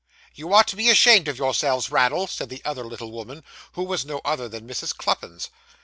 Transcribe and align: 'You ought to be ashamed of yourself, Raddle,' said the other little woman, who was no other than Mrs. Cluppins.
'You 0.33 0.51
ought 0.51 0.67
to 0.69 0.75
be 0.75 0.89
ashamed 0.89 1.27
of 1.27 1.37
yourself, 1.37 1.91
Raddle,' 1.91 2.25
said 2.25 2.49
the 2.49 2.65
other 2.65 2.83
little 2.83 3.11
woman, 3.11 3.43
who 3.73 3.83
was 3.83 4.03
no 4.03 4.19
other 4.25 4.49
than 4.49 4.67
Mrs. 4.67 4.95
Cluppins. 4.97 5.51